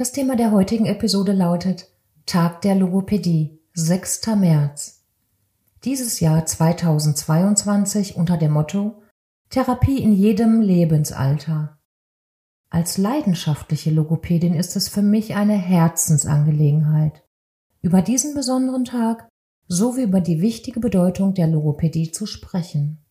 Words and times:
Das 0.00 0.12
Thema 0.12 0.34
der 0.34 0.50
heutigen 0.50 0.86
Episode 0.86 1.32
lautet 1.32 1.90
Tag 2.24 2.62
der 2.62 2.74
Logopädie, 2.74 3.60
6. 3.74 4.28
März. 4.28 5.04
Dieses 5.84 6.20
Jahr 6.20 6.46
2022 6.46 8.16
unter 8.16 8.38
dem 8.38 8.52
Motto 8.52 9.02
Therapie 9.50 9.98
in 9.98 10.14
jedem 10.14 10.62
Lebensalter. 10.62 11.78
Als 12.70 12.96
leidenschaftliche 12.96 13.90
Logopädin 13.90 14.54
ist 14.54 14.74
es 14.74 14.88
für 14.88 15.02
mich 15.02 15.34
eine 15.34 15.58
Herzensangelegenheit, 15.58 17.22
über 17.82 18.00
diesen 18.00 18.32
besonderen 18.32 18.86
Tag 18.86 19.28
sowie 19.68 20.04
über 20.04 20.22
die 20.22 20.40
wichtige 20.40 20.80
Bedeutung 20.80 21.34
der 21.34 21.46
Logopädie 21.46 22.10
zu 22.10 22.24
sprechen. 22.24 23.04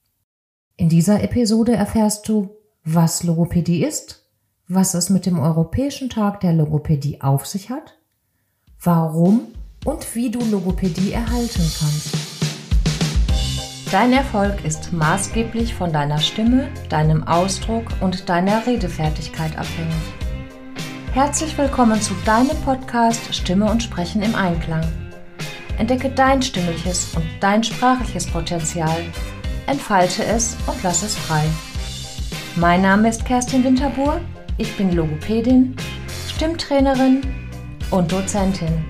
In 0.76 0.90
dieser 0.90 1.22
Episode 1.22 1.76
erfährst 1.76 2.28
du, 2.28 2.50
was 2.84 3.22
Logopädie 3.22 3.86
ist, 3.86 4.29
was 4.72 4.94
es 4.94 5.10
mit 5.10 5.26
dem 5.26 5.40
Europäischen 5.40 6.12
Tag 6.12 6.42
der 6.42 6.54
Logopädie 6.54 7.22
auf 7.22 7.48
sich 7.48 7.72
hat, 7.72 7.98
warum 8.80 9.48
und 9.84 10.14
wie 10.14 10.30
du 10.30 10.40
Logopädie 10.40 11.12
erhalten 11.12 11.72
kannst. 11.80 12.16
Dein 13.92 14.14
Erfolg 14.14 14.64
ist 14.64 14.94
maßgeblich 14.94 15.74
von 15.74 15.92
deiner 15.92 16.20
Stimme, 16.20 16.68
deinem 16.88 17.24
Ausdruck 17.24 17.86
und 18.00 18.30
deiner 18.30 18.68
Redefertigkeit 18.68 19.58
abhängig. 19.58 19.96
Herzlich 21.14 21.58
willkommen 21.58 22.00
zu 22.00 22.14
deinem 22.24 22.56
Podcast 22.64 23.34
Stimme 23.34 23.72
und 23.72 23.82
Sprechen 23.82 24.22
im 24.22 24.36
Einklang. 24.36 24.86
Entdecke 25.80 26.12
dein 26.12 26.44
stimmliches 26.44 27.16
und 27.16 27.26
dein 27.40 27.64
sprachliches 27.64 28.28
Potenzial, 28.28 29.02
entfalte 29.66 30.24
es 30.24 30.56
und 30.68 30.84
lass 30.84 31.02
es 31.02 31.16
frei. 31.16 31.44
Mein 32.56 32.84
Name 32.84 33.10
ist 33.10 33.26
Kerstin 33.26 33.64
Winterbuhr 33.64 34.22
ich 34.60 34.76
bin 34.76 34.92
Logopädin, 34.92 35.74
Stimmtrainerin 36.28 37.22
und 37.92 38.12
Dozentin. 38.12 38.86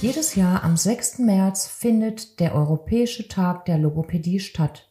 Jedes 0.00 0.36
Jahr 0.36 0.62
am 0.62 0.76
6. 0.76 1.18
März 1.18 1.66
findet 1.66 2.38
der 2.38 2.54
Europäische 2.54 3.26
Tag 3.26 3.64
der 3.64 3.78
Logopädie 3.78 4.38
statt. 4.38 4.88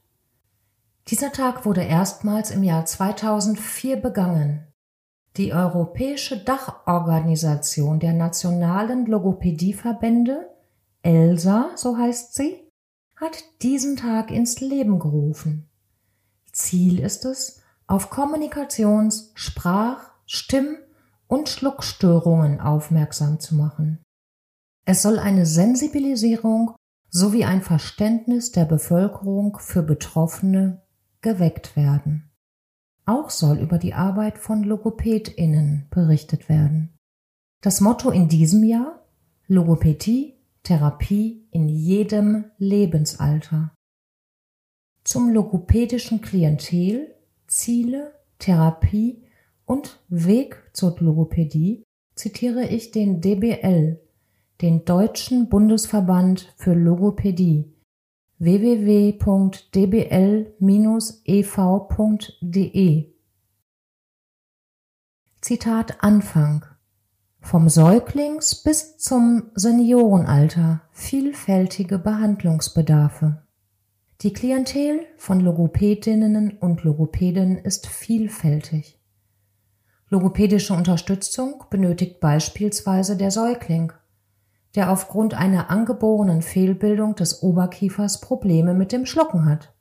Dieser 1.08 1.32
Tag 1.32 1.66
wurde 1.66 1.84
erstmals 1.84 2.52
im 2.52 2.64
Jahr 2.64 2.86
2004 2.86 3.96
begangen. 3.96 4.68
Die 5.38 5.54
Europäische 5.54 6.44
Dachorganisation 6.44 8.02
der 8.02 8.12
nationalen 8.12 9.06
Logopädieverbände 9.06 10.50
Elsa, 11.06 11.70
so 11.76 11.98
heißt 11.98 12.34
sie, 12.34 12.68
hat 13.16 13.44
diesen 13.62 13.96
Tag 13.96 14.32
ins 14.32 14.60
Leben 14.60 14.98
gerufen. 14.98 15.70
Ziel 16.52 17.00
ist 17.00 17.26
es, 17.26 17.62
auf 17.86 18.10
Kommunikations-, 18.10 19.32
Sprach-, 19.36 20.12
Stimm- 20.26 20.78
und 21.28 21.48
Schluckstörungen 21.48 22.60
aufmerksam 22.60 23.40
zu 23.40 23.56
machen. 23.56 24.02
Es 24.86 25.04
soll 25.04 25.20
eine 25.20 25.46
Sensibilisierung 25.46 26.76
sowie 27.10 27.46
ein 27.46 27.62
Verständnis 27.62 28.52
der 28.52 28.66
Bevölkerung 28.66 29.58
für 29.60 29.84
Betroffene 29.84 30.82
geweckt 31.22 31.76
werden. 31.76 32.32
Auch 33.06 33.30
soll 33.30 33.60
über 33.60 33.78
die 33.78 33.94
Arbeit 33.94 34.40
von 34.40 34.64
Logopädinnen 34.64 35.88
berichtet 35.92 36.50
werden. 36.50 36.98
Das 37.62 37.80
Motto 37.80 38.10
in 38.10 38.28
diesem 38.28 38.64
Jahr 38.64 39.06
Logopädie 39.48 40.35
Therapie 40.66 41.48
in 41.52 41.70
jedem 41.70 42.52
Lebensalter. 42.58 43.74
Zum 45.04 45.30
logopädischen 45.30 46.22
Klientel, 46.22 47.16
Ziele, 47.48 48.16
Therapie 48.40 49.24
und 49.66 50.04
Weg 50.10 50.58
zur 50.74 51.00
Logopädie 51.00 51.84
zitiere 52.16 52.66
ich 52.66 52.90
den 52.92 53.22
DBL, 53.22 54.02
den 54.62 54.86
Deutschen 54.86 55.50
Bundesverband 55.50 56.52
für 56.58 56.74
Logopädie 56.74 57.72
www.dbl-ev.de 58.40 59.16
Zitat 65.42 66.04
Anfang 66.04 66.66
vom 67.46 67.70
Säuglings 67.70 68.56
bis 68.56 68.98
zum 68.98 69.52
Seniorenalter 69.54 70.82
vielfältige 70.92 72.00
Behandlungsbedarfe. 72.00 73.44
Die 74.22 74.34
Klientel 74.34 75.02
von 75.16 75.42
Logopädinnen 75.42 76.58
und 76.58 76.84
Logopäden 76.84 77.60
ist 77.60 77.86
vielfältig. 77.86 79.00
Logopädische 80.10 80.74
Unterstützung 80.74 81.66
benötigt 81.70 82.20
beispielsweise 82.20 83.16
der 83.16 83.30
Säugling, 83.30 83.94
der 84.74 84.92
aufgrund 84.92 85.36
einer 85.36 85.70
angeborenen 85.70 86.42
Fehlbildung 86.42 87.14
des 87.14 87.44
Oberkiefers 87.44 88.22
Probleme 88.22 88.74
mit 88.74 88.92
dem 88.92 89.06
Schlucken 89.06 89.46
hat. 89.46 89.72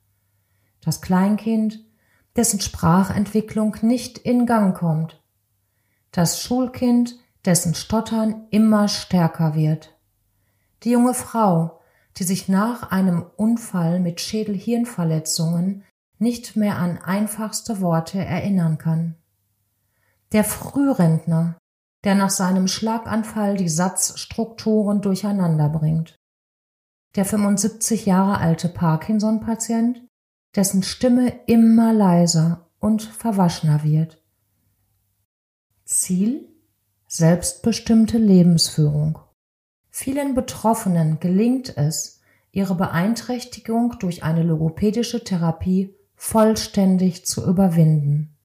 Das 0.81 1.01
Kleinkind, 1.01 1.83
dessen 2.35 2.59
Sprachentwicklung 2.59 3.75
nicht 3.81 4.19
in 4.19 4.45
Gang 4.45 4.77
kommt. 4.77 5.19
Das 6.11 6.39
Schulkind, 6.39 7.24
dessen 7.45 7.75
Stottern 7.75 8.47
immer 8.49 8.87
stärker 8.87 9.55
wird. 9.55 9.97
Die 10.83 10.91
junge 10.91 11.13
Frau, 11.13 11.79
die 12.17 12.23
sich 12.23 12.47
nach 12.47 12.91
einem 12.91 13.25
Unfall 13.35 13.99
mit 13.99 14.21
Schädel-Hirnverletzungen 14.21 15.83
nicht 16.17 16.55
mehr 16.55 16.77
an 16.77 16.97
einfachste 16.97 17.81
Worte 17.81 18.23
erinnern 18.23 18.77
kann. 18.77 19.15
Der 20.31 20.43
Frührentner, 20.43 21.57
der 22.03 22.15
nach 22.15 22.29
seinem 22.29 22.67
Schlaganfall 22.67 23.57
die 23.57 23.69
Satzstrukturen 23.69 25.01
durcheinander 25.01 25.69
bringt. 25.69 26.15
Der 27.15 27.25
75 27.25 28.05
Jahre 28.05 28.37
alte 28.37 28.69
Parkinson-Patient, 28.69 30.05
dessen 30.55 30.83
Stimme 30.83 31.33
immer 31.47 31.93
leiser 31.93 32.69
und 32.79 33.01
verwaschener 33.01 33.83
wird. 33.83 34.21
Ziel 35.83 36.54
selbstbestimmte 37.17 38.17
Lebensführung. 38.17 39.19
Vielen 39.89 40.35
Betroffenen 40.35 41.19
gelingt 41.19 41.77
es, 41.77 42.21
ihre 42.51 42.75
Beeinträchtigung 42.75 43.95
durch 43.99 44.23
eine 44.23 44.43
logopädische 44.43 45.23
Therapie 45.23 45.95
vollständig 46.15 47.25
zu 47.25 47.47
überwinden. 47.47 48.35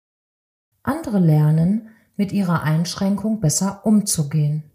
Andere 0.82 1.18
lernen, 1.18 1.88
mit 2.16 2.32
ihrer 2.32 2.62
Einschränkung 2.62 3.40
besser 3.40 3.84
umzugehen. 3.84 4.70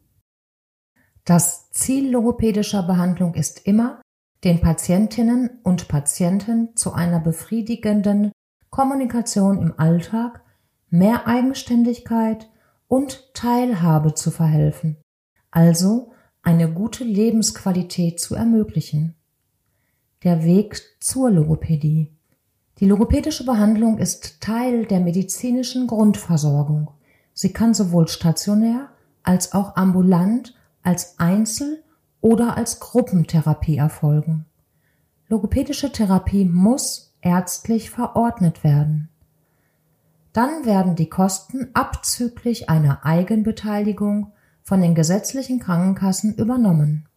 Das 1.23 1.71
Ziel 1.71 2.11
logopädischer 2.11 2.83
Behandlung 2.83 3.33
ist 3.35 3.65
immer, 3.65 4.01
den 4.43 4.61
Patientinnen 4.61 5.59
und 5.63 5.87
Patienten 5.87 6.75
zu 6.75 6.93
einer 6.93 7.19
befriedigenden 7.19 8.31
Kommunikation 8.69 9.61
im 9.61 9.79
Alltag, 9.79 10.43
mehr 10.89 11.27
Eigenständigkeit, 11.27 12.49
und 12.87 13.33
Teilhabe 13.33 14.13
zu 14.13 14.31
verhelfen, 14.31 14.97
also 15.51 16.11
eine 16.41 16.71
gute 16.71 17.03
Lebensqualität 17.03 18.19
zu 18.19 18.35
ermöglichen. 18.35 19.15
Der 20.23 20.43
Weg 20.43 20.81
zur 20.99 21.31
Logopädie. 21.31 22.11
Die 22.79 22.85
logopädische 22.85 23.45
Behandlung 23.45 23.97
ist 23.97 24.41
Teil 24.41 24.85
der 24.85 24.99
medizinischen 24.99 25.87
Grundversorgung. 25.87 26.91
Sie 27.33 27.53
kann 27.53 27.73
sowohl 27.73 28.07
stationär 28.07 28.89
als 29.23 29.53
auch 29.53 29.75
ambulant, 29.75 30.55
als 30.83 31.19
Einzel- 31.19 31.83
oder 32.21 32.57
als 32.57 32.79
Gruppentherapie 32.79 33.77
erfolgen. 33.77 34.45
Logopädische 35.27 35.91
Therapie 35.91 36.45
muss 36.45 37.15
ärztlich 37.21 37.89
verordnet 37.89 38.63
werden. 38.63 39.09
Dann 40.35 40.65
werden 40.65 40.95
die 40.97 41.07
Kosten 41.07 41.69
abzüglich 41.73 42.69
einer 42.69 43.05
Eigenbeteiligung 43.05 44.33
von 44.63 44.81
den 44.81 44.93
gesetzlichen 44.93 45.61
Krankenkassen 45.61 46.35
übernommen. 46.35 47.07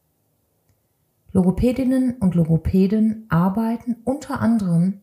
Logopädinnen 1.32 2.18
und 2.18 2.36
Logopäden 2.36 3.26
arbeiten 3.28 3.96
unter 4.04 4.40
anderem 4.40 5.00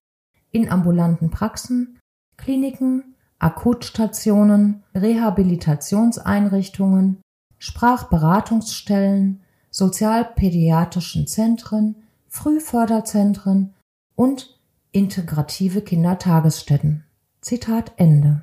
in 0.52 0.72
ambulanten 0.72 1.30
Praxen, 1.30 2.00
Kliniken, 2.38 3.16
Akutstationen, 3.38 4.86
Rehabilitationseinrichtungen, 4.96 7.20
Sprachberatungsstellen, 7.58 9.42
sozialpädiatrischen 9.72 11.28
Zentren, 11.28 11.98
Frühförderzentren 12.30 13.74
und 14.16 14.58
integrative 14.94 15.82
Kindertagesstätten. 15.82 17.05
Zitat 17.46 17.92
Ende. 17.98 18.42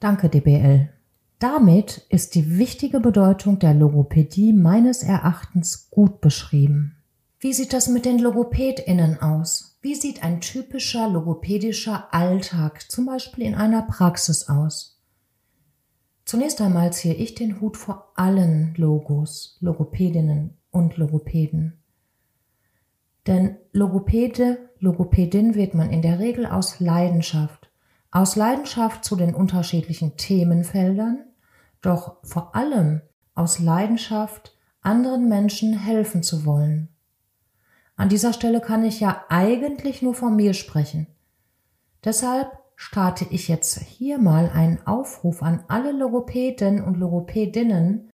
Danke, 0.00 0.28
DBL. 0.28 0.90
Damit 1.38 2.04
ist 2.08 2.34
die 2.34 2.58
wichtige 2.58 2.98
Bedeutung 2.98 3.60
der 3.60 3.72
Logopädie 3.72 4.52
meines 4.52 5.04
Erachtens 5.04 5.90
gut 5.90 6.20
beschrieben. 6.20 6.96
Wie 7.38 7.52
sieht 7.52 7.72
das 7.72 7.86
mit 7.86 8.04
den 8.04 8.18
LogopädInnen 8.18 9.22
aus? 9.22 9.78
Wie 9.80 9.94
sieht 9.94 10.24
ein 10.24 10.40
typischer 10.40 11.08
logopädischer 11.08 12.12
Alltag 12.12 12.90
zum 12.90 13.06
Beispiel 13.06 13.44
in 13.44 13.54
einer 13.54 13.82
Praxis 13.82 14.48
aus? 14.48 15.00
Zunächst 16.24 16.60
einmal 16.60 16.92
ziehe 16.92 17.14
ich 17.14 17.36
den 17.36 17.60
Hut 17.60 17.76
vor 17.76 18.10
allen 18.16 18.74
Logos, 18.76 19.56
Logopädinnen 19.60 20.56
und 20.72 20.96
Logopäden. 20.96 21.78
Denn 23.28 23.54
Logopäde, 23.70 24.68
Logopädin 24.80 25.54
wird 25.54 25.74
man 25.74 25.90
in 25.90 26.02
der 26.02 26.18
Regel 26.18 26.44
aus 26.44 26.80
Leidenschaft, 26.80 27.65
aus 28.16 28.34
Leidenschaft 28.34 29.04
zu 29.04 29.14
den 29.14 29.34
unterschiedlichen 29.34 30.16
Themenfeldern, 30.16 31.26
doch 31.82 32.16
vor 32.22 32.56
allem 32.56 33.02
aus 33.34 33.58
Leidenschaft, 33.58 34.56
anderen 34.80 35.28
Menschen 35.28 35.74
helfen 35.74 36.22
zu 36.22 36.46
wollen. 36.46 36.88
An 37.94 38.08
dieser 38.08 38.32
Stelle 38.32 38.62
kann 38.62 38.86
ich 38.86 39.00
ja 39.00 39.24
eigentlich 39.28 40.00
nur 40.00 40.14
von 40.14 40.34
mir 40.34 40.54
sprechen. 40.54 41.08
Deshalb 42.04 42.58
starte 42.74 43.26
ich 43.28 43.48
jetzt 43.48 43.80
hier 43.80 44.18
mal 44.18 44.48
einen 44.48 44.86
Aufruf 44.86 45.42
an 45.42 45.64
alle 45.68 45.92
Logopäden 45.92 46.82
und 46.82 46.96
Logopädinnen, 46.96 48.08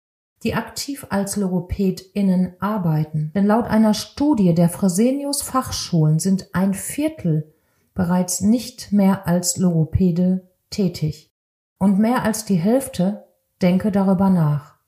die 0.45 0.55
aktiv 0.55 1.09
als 1.11 1.35
LogopädInnen 1.35 2.55
arbeiten. 2.61 3.33
Denn 3.35 3.47
laut 3.47 3.65
einer 3.65 3.95
Studie 3.95 4.55
der 4.55 4.69
Fresenius 4.69 5.43
Fachschulen 5.43 6.21
sind 6.21 6.51
ein 6.53 6.73
Viertel 6.73 7.53
bereits 7.99 8.41
nicht 8.41 8.93
mehr 8.93 9.27
als 9.27 9.57
Logopäde 9.57 10.49
tätig. 10.71 11.35
Und 11.79 11.99
mehr 11.99 12.23
als 12.23 12.45
die 12.45 12.55
Hälfte 12.55 13.27
denke 13.61 13.91
darüber 13.91 14.31
nach. 14.31 14.79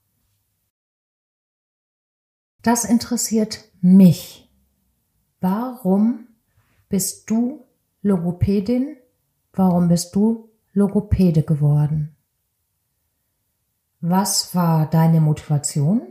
Das 2.62 2.84
interessiert 2.84 3.64
mich. 3.80 4.48
Warum 5.40 6.28
bist 6.88 7.28
du 7.28 7.64
Logopädin? 8.02 8.96
Warum 9.54 9.88
bist 9.88 10.14
du 10.14 10.48
Logopäde 10.72 11.42
geworden? 11.42 12.14
Was 14.00 14.54
war 14.54 14.88
deine 14.88 15.20
Motivation? 15.20 16.02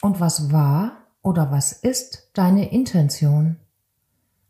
Und 0.00 0.18
was 0.18 0.50
war 0.50 1.06
oder 1.22 1.52
was 1.52 1.70
ist 1.70 2.30
deine 2.34 2.72
Intention? 2.72 3.58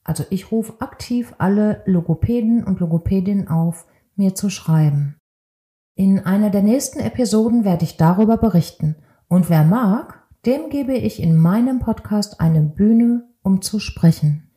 Also 0.05 0.25
ich 0.31 0.51
rufe 0.51 0.75
aktiv 0.81 1.35
alle 1.39 1.83
Logopäden 1.87 2.65
und 2.65 2.81
Logopädinnen 2.81 3.49
auf, 3.49 3.87
mir 4.17 4.35
zu 4.35 4.51
schreiben. 4.51 5.17
In 5.95 6.21
einer 6.21 6.51
der 6.51 6.63
nächsten 6.63 7.01
Episoden 7.01 7.65
werde 7.65 7.85
ich 7.85 7.97
darüber 7.97 8.37
berichten. 8.37 8.97
Und 9.29 9.49
wer 9.49 9.65
mag, 9.65 10.23
dem 10.45 10.71
gebe 10.71 10.95
ich 10.95 11.23
in 11.23 11.37
meinem 11.37 11.79
Podcast 11.79 12.41
eine 12.41 12.63
Bühne 12.63 13.29
um 13.43 13.61
zu 13.61 13.79
sprechen. 13.79 14.51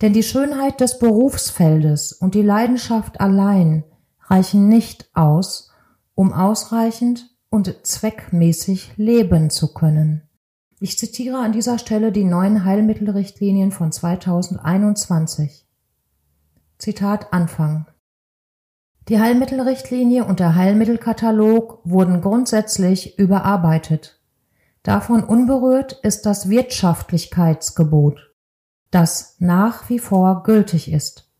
Denn 0.00 0.12
die 0.12 0.22
Schönheit 0.22 0.80
des 0.80 0.98
Berufsfeldes 0.98 2.12
und 2.12 2.34
die 2.34 2.42
Leidenschaft 2.42 3.20
allein 3.20 3.84
reichen 4.26 4.68
nicht 4.68 5.08
aus, 5.14 5.70
um 6.14 6.32
ausreichend 6.32 7.30
und 7.50 7.86
zweckmäßig 7.86 8.92
leben 8.96 9.50
zu 9.50 9.72
können. 9.72 10.23
Ich 10.84 10.98
zitiere 10.98 11.38
an 11.38 11.52
dieser 11.52 11.78
Stelle 11.78 12.12
die 12.12 12.24
neuen 12.24 12.66
Heilmittelrichtlinien 12.66 13.72
von 13.72 13.90
2021. 13.90 15.66
Zitat 16.76 17.32
Anfang. 17.32 17.86
Die 19.08 19.18
Heilmittelrichtlinie 19.18 20.26
und 20.26 20.40
der 20.40 20.56
Heilmittelkatalog 20.56 21.80
wurden 21.84 22.20
grundsätzlich 22.20 23.18
überarbeitet. 23.18 24.20
Davon 24.82 25.24
unberührt 25.24 26.00
ist 26.02 26.26
das 26.26 26.50
Wirtschaftlichkeitsgebot, 26.50 28.34
das 28.90 29.36
nach 29.38 29.88
wie 29.88 29.98
vor 29.98 30.42
gültig 30.42 30.92
ist. 30.92 31.32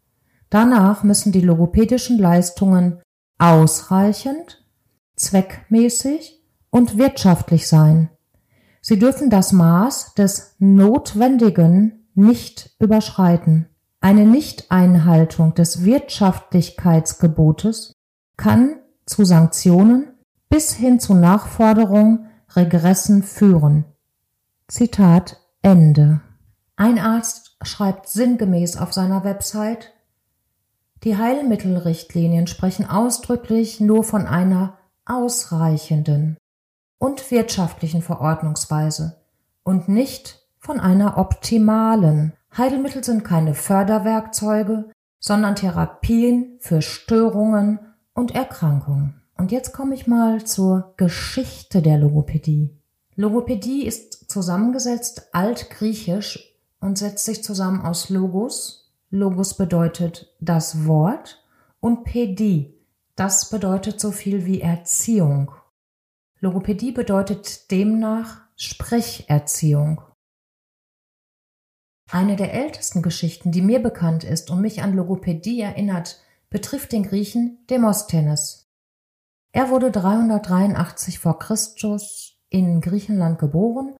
Danach 0.48 1.02
müssen 1.02 1.32
die 1.32 1.42
logopädischen 1.42 2.18
Leistungen 2.18 3.02
ausreichend, 3.36 4.64
zweckmäßig 5.16 6.42
und 6.70 6.96
wirtschaftlich 6.96 7.68
sein. 7.68 8.08
Sie 8.86 8.98
dürfen 8.98 9.30
das 9.30 9.52
Maß 9.52 10.12
des 10.12 10.56
Notwendigen 10.58 12.06
nicht 12.12 12.76
überschreiten. 12.78 13.70
Eine 14.02 14.26
Nichteinhaltung 14.26 15.54
des 15.54 15.86
Wirtschaftlichkeitsgebotes 15.86 17.94
kann 18.36 18.76
zu 19.06 19.24
Sanktionen 19.24 20.08
bis 20.50 20.74
hin 20.74 21.00
zu 21.00 21.14
Nachforderung 21.14 22.26
Regressen 22.54 23.22
führen. 23.22 23.86
Zitat 24.68 25.40
Ende. 25.62 26.20
Ein 26.76 26.98
Arzt 26.98 27.56
schreibt 27.62 28.10
sinngemäß 28.10 28.76
auf 28.76 28.92
seiner 28.92 29.24
Website, 29.24 29.94
die 31.04 31.16
Heilmittelrichtlinien 31.16 32.48
sprechen 32.48 32.84
ausdrücklich 32.84 33.80
nur 33.80 34.04
von 34.04 34.26
einer 34.26 34.76
ausreichenden 35.06 36.36
und 37.04 37.30
wirtschaftlichen 37.30 38.00
Verordnungsweise 38.00 39.20
und 39.62 39.88
nicht 39.90 40.40
von 40.58 40.80
einer 40.80 41.18
optimalen. 41.18 42.32
Heilmittel 42.56 43.04
sind 43.04 43.24
keine 43.24 43.52
Förderwerkzeuge, 43.52 44.90
sondern 45.20 45.54
Therapien 45.54 46.56
für 46.60 46.80
Störungen 46.80 47.78
und 48.14 48.34
Erkrankungen. 48.34 49.20
Und 49.36 49.52
jetzt 49.52 49.74
komme 49.74 49.94
ich 49.94 50.06
mal 50.06 50.44
zur 50.44 50.94
Geschichte 50.96 51.82
der 51.82 51.98
Logopädie. 51.98 52.70
Logopädie 53.16 53.84
ist 53.84 54.30
zusammengesetzt 54.30 55.28
altgriechisch 55.34 56.56
und 56.80 56.96
setzt 56.96 57.26
sich 57.26 57.44
zusammen 57.44 57.82
aus 57.82 58.08
Logos. 58.08 58.94
Logos 59.10 59.58
bedeutet 59.58 60.34
das 60.40 60.86
Wort 60.86 61.44
und 61.80 62.04
Pädie. 62.04 62.72
Das 63.14 63.50
bedeutet 63.50 64.00
so 64.00 64.10
viel 64.10 64.46
wie 64.46 64.62
Erziehung. 64.62 65.50
Logopädie 66.44 66.92
bedeutet 66.92 67.70
demnach 67.70 68.42
Sprecherziehung. 68.54 70.02
Eine 72.10 72.36
der 72.36 72.52
ältesten 72.52 73.00
Geschichten, 73.00 73.50
die 73.50 73.62
mir 73.62 73.82
bekannt 73.82 74.24
ist 74.24 74.50
und 74.50 74.60
mich 74.60 74.82
an 74.82 74.92
Logopädie 74.92 75.62
erinnert, 75.62 76.22
betrifft 76.50 76.92
den 76.92 77.02
Griechen 77.02 77.66
Demosthenes. 77.70 78.70
Er 79.52 79.70
wurde 79.70 79.90
383 79.90 81.18
vor 81.18 81.38
Christus 81.38 82.36
in 82.50 82.82
Griechenland 82.82 83.38
geboren 83.38 83.96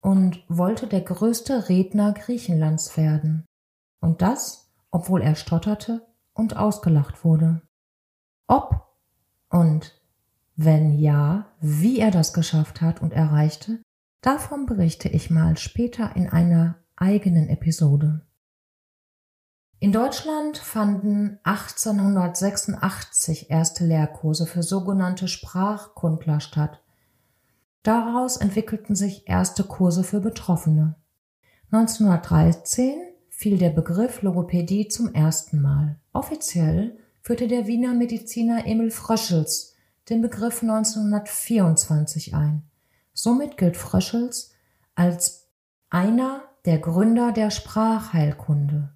und 0.00 0.42
wollte 0.48 0.86
der 0.86 1.02
größte 1.02 1.68
Redner 1.68 2.14
Griechenlands 2.14 2.96
werden. 2.96 3.44
Und 4.00 4.22
das, 4.22 4.72
obwohl 4.90 5.20
er 5.20 5.34
stotterte 5.34 6.06
und 6.32 6.56
ausgelacht 6.56 7.26
wurde. 7.26 7.60
Ob 8.46 8.96
und 9.50 10.00
wenn 10.56 10.98
ja, 10.98 11.46
wie 11.60 11.98
er 11.98 12.10
das 12.10 12.32
geschafft 12.32 12.80
hat 12.80 13.02
und 13.02 13.12
erreichte, 13.12 13.82
davon 14.20 14.66
berichte 14.66 15.08
ich 15.08 15.30
mal 15.30 15.56
später 15.56 16.14
in 16.14 16.28
einer 16.28 16.76
eigenen 16.96 17.48
Episode. 17.48 18.22
In 19.80 19.92
Deutschland 19.92 20.56
fanden 20.56 21.38
1886 21.42 23.50
erste 23.50 23.84
Lehrkurse 23.84 24.46
für 24.46 24.62
sogenannte 24.62 25.28
Sprachkundler 25.28 26.40
statt. 26.40 26.80
Daraus 27.82 28.38
entwickelten 28.38 28.94
sich 28.94 29.28
erste 29.28 29.64
Kurse 29.64 30.04
für 30.04 30.20
Betroffene. 30.20 30.94
1913 31.70 32.94
fiel 33.28 33.58
der 33.58 33.70
Begriff 33.70 34.22
Logopädie 34.22 34.88
zum 34.88 35.12
ersten 35.12 35.60
Mal. 35.60 36.00
Offiziell 36.14 36.96
führte 37.20 37.46
der 37.46 37.66
Wiener 37.66 37.92
Mediziner 37.92 38.66
Emil 38.66 38.90
Fröschels 38.90 39.73
den 40.08 40.20
Begriff 40.22 40.62
1924 40.62 42.34
ein. 42.34 42.62
Somit 43.12 43.56
gilt 43.56 43.76
Fröschels 43.76 44.52
als 44.94 45.48
einer 45.90 46.42
der 46.64 46.78
Gründer 46.78 47.32
der 47.32 47.50
Sprachheilkunde. 47.50 48.90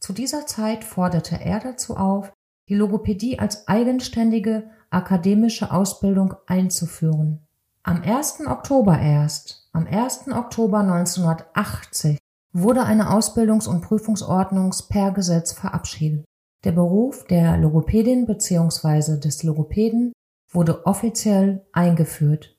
Zu 0.00 0.12
dieser 0.12 0.46
Zeit 0.46 0.84
forderte 0.84 1.40
er 1.40 1.60
dazu 1.60 1.96
auf, 1.96 2.32
die 2.68 2.74
Logopädie 2.74 3.38
als 3.38 3.66
eigenständige 3.68 4.70
akademische 4.90 5.70
Ausbildung 5.70 6.34
einzuführen. 6.46 7.46
Am 7.82 8.02
1. 8.02 8.46
Oktober 8.46 8.98
erst, 8.98 9.68
am 9.72 9.86
1. 9.86 10.28
Oktober 10.28 10.80
1980, 10.80 12.18
wurde 12.52 12.84
eine 12.84 13.10
Ausbildungs- 13.10 13.68
und 13.68 13.82
Prüfungsordnung 13.82 14.74
per 14.88 15.12
Gesetz 15.12 15.52
verabschiedet. 15.52 16.24
Der 16.64 16.72
Beruf 16.72 17.24
der 17.24 17.56
Logopädin 17.56 18.26
bzw. 18.26 19.18
des 19.18 19.42
Logopäden 19.42 20.12
wurde 20.50 20.86
offiziell 20.86 21.66
eingeführt. 21.72 22.56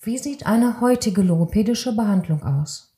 Wie 0.00 0.18
sieht 0.18 0.46
eine 0.46 0.80
heutige 0.80 1.22
logopädische 1.22 1.94
Behandlung 1.94 2.42
aus? 2.42 2.96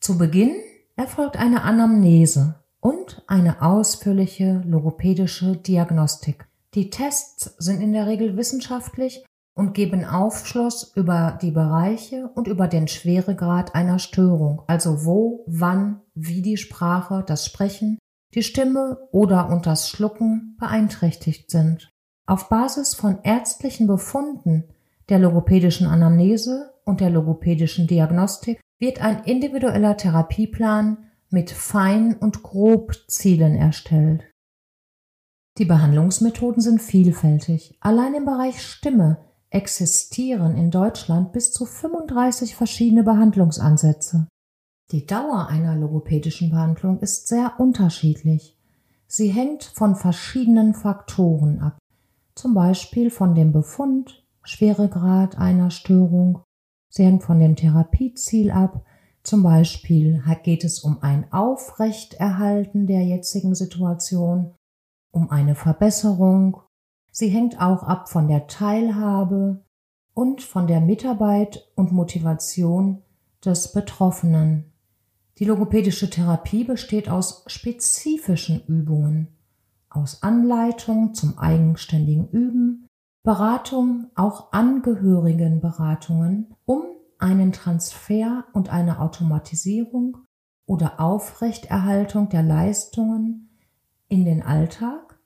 Zu 0.00 0.18
Beginn 0.18 0.54
erfolgt 0.96 1.36
eine 1.36 1.62
Anamnese 1.62 2.62
und 2.80 3.22
eine 3.26 3.62
ausführliche 3.62 4.62
logopädische 4.66 5.56
Diagnostik. 5.56 6.46
Die 6.74 6.90
Tests 6.90 7.54
sind 7.58 7.80
in 7.80 7.92
der 7.92 8.06
Regel 8.06 8.36
wissenschaftlich 8.36 9.24
und 9.54 9.74
geben 9.74 10.04
Aufschluss 10.04 10.92
über 10.94 11.38
die 11.42 11.50
Bereiche 11.50 12.30
und 12.34 12.46
über 12.46 12.68
den 12.68 12.86
Schweregrad 12.86 13.74
einer 13.74 13.98
Störung, 13.98 14.62
also 14.66 15.04
wo, 15.04 15.44
wann, 15.46 16.02
wie 16.14 16.42
die 16.42 16.56
Sprache, 16.56 17.24
das 17.26 17.44
Sprechen, 17.44 17.98
die 18.34 18.42
Stimme 18.42 18.98
oder 19.10 19.48
und 19.48 19.66
das 19.66 19.88
Schlucken 19.88 20.56
beeinträchtigt 20.60 21.50
sind. 21.50 21.90
Auf 22.28 22.50
Basis 22.50 22.94
von 22.94 23.20
ärztlichen 23.22 23.86
Befunden 23.86 24.64
der 25.08 25.18
logopädischen 25.18 25.86
Anamnese 25.86 26.74
und 26.84 27.00
der 27.00 27.08
logopädischen 27.08 27.86
Diagnostik 27.86 28.60
wird 28.78 29.00
ein 29.00 29.24
individueller 29.24 29.96
Therapieplan 29.96 31.06
mit 31.30 31.50
Fein- 31.50 32.14
und 32.16 32.42
Grobzielen 32.42 33.54
erstellt. 33.54 34.30
Die 35.56 35.64
Behandlungsmethoden 35.64 36.60
sind 36.60 36.82
vielfältig. 36.82 37.78
Allein 37.80 38.12
im 38.12 38.26
Bereich 38.26 38.60
Stimme 38.60 39.24
existieren 39.48 40.54
in 40.54 40.70
Deutschland 40.70 41.32
bis 41.32 41.50
zu 41.50 41.64
35 41.64 42.54
verschiedene 42.54 43.04
Behandlungsansätze. 43.04 44.28
Die 44.90 45.06
Dauer 45.06 45.46
einer 45.48 45.76
logopädischen 45.76 46.50
Behandlung 46.50 47.00
ist 47.00 47.26
sehr 47.26 47.54
unterschiedlich. 47.58 48.54
Sie 49.06 49.28
hängt 49.28 49.64
von 49.64 49.96
verschiedenen 49.96 50.74
Faktoren 50.74 51.60
ab, 51.60 51.78
zum 52.38 52.54
Beispiel 52.54 53.10
von 53.10 53.34
dem 53.34 53.52
Befund, 53.52 54.26
Schweregrad 54.42 55.38
einer 55.38 55.70
Störung. 55.70 56.42
Sie 56.88 57.04
hängt 57.04 57.22
von 57.22 57.38
dem 57.38 57.56
Therapieziel 57.56 58.50
ab, 58.50 58.84
zum 59.22 59.42
Beispiel 59.42 60.22
geht 60.42 60.64
es 60.64 60.80
um 60.80 61.02
ein 61.02 61.30
Aufrechterhalten 61.32 62.86
der 62.86 63.04
jetzigen 63.04 63.54
Situation, 63.54 64.54
um 65.10 65.30
eine 65.30 65.54
Verbesserung 65.54 66.62
Sie 67.18 67.30
hängt 67.30 67.60
auch 67.60 67.82
ab 67.82 68.08
von 68.08 68.28
der 68.28 68.46
Teilhabe 68.46 69.64
und 70.14 70.40
von 70.40 70.68
der 70.68 70.80
Mitarbeit 70.80 71.68
und 71.74 71.90
Motivation 71.90 73.02
des 73.44 73.72
Betroffenen. 73.72 74.72
Die 75.38 75.44
logopädische 75.44 76.10
Therapie 76.10 76.62
besteht 76.62 77.08
aus 77.08 77.42
spezifischen 77.48 78.64
Übungen, 78.66 79.36
aus 79.98 80.22
Anleitung 80.22 81.14
zum 81.14 81.38
eigenständigen 81.38 82.28
Üben, 82.28 82.86
Beratung, 83.24 84.10
auch 84.14 84.52
Angehörigenberatungen, 84.52 86.54
um 86.64 86.84
einen 87.18 87.50
Transfer 87.52 88.44
und 88.52 88.72
eine 88.72 89.00
Automatisierung 89.00 90.18
oder 90.66 91.00
Aufrechterhaltung 91.00 92.28
der 92.28 92.44
Leistungen 92.44 93.58
in 94.08 94.24
den 94.24 94.42
Alltag 94.42 95.18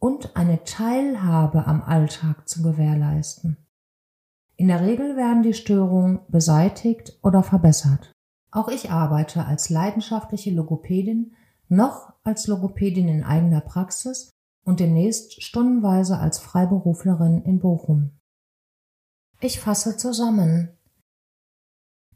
und 0.00 0.36
eine 0.36 0.64
Teilhabe 0.64 1.66
am 1.66 1.82
Alltag 1.82 2.48
zu 2.48 2.62
gewährleisten. 2.62 3.58
In 4.56 4.68
der 4.68 4.80
Regel 4.80 5.16
werden 5.16 5.42
die 5.42 5.54
Störungen 5.54 6.20
beseitigt 6.28 7.18
oder 7.22 7.42
verbessert. 7.42 8.12
Auch 8.50 8.68
ich 8.68 8.90
arbeite 8.90 9.46
als 9.46 9.70
leidenschaftliche 9.70 10.50
Logopädin 10.50 11.32
noch 11.70 12.12
als 12.22 12.46
Logopädin 12.46 13.08
in 13.08 13.24
eigener 13.24 13.60
Praxis 13.60 14.30
und 14.64 14.80
demnächst 14.80 15.42
stundenweise 15.42 16.18
als 16.18 16.38
Freiberuflerin 16.38 17.42
in 17.42 17.60
Bochum. 17.60 18.18
Ich 19.40 19.58
fasse 19.60 19.96
zusammen. 19.96 20.76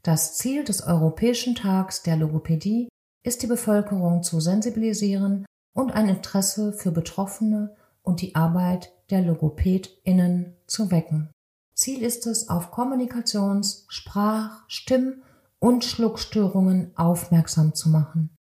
Das 0.03 0.37
Ziel 0.37 0.63
des 0.63 0.83
Europäischen 0.83 1.55
Tags 1.55 2.03
der 2.03 2.17
Logopädie 2.17 2.89
ist 3.23 3.41
die 3.41 3.47
Bevölkerung 3.47 4.21
zu 4.21 4.39
sensibilisieren 4.39 5.45
und 5.73 5.91
ein 5.93 6.07
Interesse 6.07 6.71
für 6.73 6.91
Betroffene 6.91 7.75
und 8.03 8.21
die 8.21 8.35
Arbeit 8.35 8.93
der 9.09 9.21
LogopädInnen 9.21 10.55
zu 10.67 10.91
wecken. 10.91 11.31
Ziel 11.75 12.03
ist 12.03 12.27
es, 12.27 12.49
auf 12.49 12.71
Kommunikations-, 12.71 13.85
Sprach-, 13.89 14.63
Stimm- 14.67 15.23
und 15.59 15.83
Schluckstörungen 15.83 16.95
aufmerksam 16.95 17.73
zu 17.73 17.89
machen. 17.89 18.34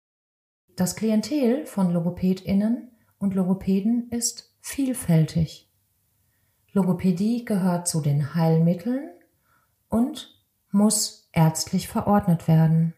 Das 0.77 0.97
Klientel 0.97 1.67
von 1.67 1.93
LogopädInnen 1.93 2.91
und 3.19 3.35
Logopäden 3.35 4.09
ist 4.11 4.55
vielfältig. 4.61 5.71
Logopädie 6.73 7.45
gehört 7.45 7.87
zu 7.87 8.01
den 8.01 8.35
Heilmitteln 8.35 9.11
und 9.89 10.43
muss 10.71 11.29
ärztlich 11.33 11.89
verordnet 11.89 12.49
werden. 12.49 12.95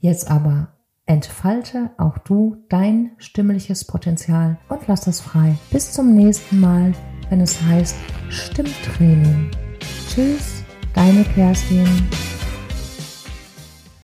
Jetzt 0.00 0.30
aber 0.30 0.75
entfalte 1.06 1.90
auch 1.98 2.18
du 2.18 2.56
dein 2.68 3.12
stimmliches 3.18 3.84
Potenzial 3.84 4.58
und 4.68 4.86
lass 4.88 5.06
es 5.06 5.20
frei. 5.20 5.56
Bis 5.70 5.92
zum 5.92 6.14
nächsten 6.14 6.60
Mal, 6.60 6.92
wenn 7.30 7.40
es 7.40 7.62
heißt 7.62 7.96
Stimmtraining. 8.28 9.50
Tschüss, 10.08 10.64
deine 10.94 11.24
Kerstin. 11.24 11.86